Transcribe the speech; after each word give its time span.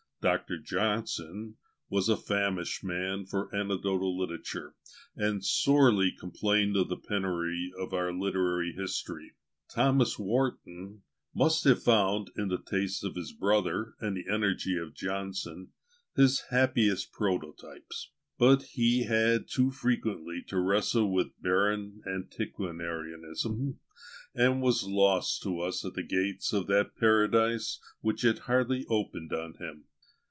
Dr. 0.21 0.59
JOHNSON 0.59 1.55
was 1.89 2.07
a 2.07 2.15
famished 2.15 2.83
man 2.83 3.25
for 3.25 3.49
anecdotical 3.55 4.15
literature, 4.15 4.75
and 5.15 5.43
sorely 5.43 6.11
complained 6.11 6.77
of 6.77 6.89
the 6.89 6.95
penury 6.95 7.71
of 7.79 7.91
our 7.91 8.13
literary 8.13 8.71
history. 8.71 9.31
THOMAS 9.69 10.19
WARTON 10.19 11.01
must 11.33 11.63
have 11.63 11.81
found, 11.81 12.29
in 12.37 12.49
the 12.49 12.61
taste 12.61 13.03
of 13.03 13.15
his 13.15 13.31
brother 13.31 13.95
and 13.99 14.15
the 14.15 14.31
energy 14.31 14.77
of 14.77 14.93
Johnson, 14.93 15.69
his 16.15 16.41
happiest 16.51 17.11
prototypes; 17.11 18.11
but 18.37 18.61
he 18.73 19.05
had 19.05 19.47
too 19.49 19.71
frequently 19.71 20.43
to 20.49 20.59
wrestle 20.59 21.11
with 21.11 21.41
barren 21.41 22.03
antiquarianism, 22.05 23.79
and 24.35 24.61
was 24.61 24.83
lost 24.83 25.41
to 25.41 25.61
us 25.61 25.83
at 25.83 25.95
the 25.95 26.03
gates 26.03 26.53
of 26.53 26.67
that 26.67 26.95
paradise 26.95 27.79
which 28.01 28.21
had 28.21 28.37
hardly 28.41 28.85
opened 28.87 29.33
on 29.33 29.55
him. 29.55 29.85